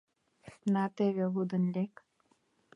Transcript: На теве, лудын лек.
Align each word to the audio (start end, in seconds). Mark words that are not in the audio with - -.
На 0.73 0.83
теве, 0.95 1.25
лудын 1.33 1.63
лек. 1.73 1.93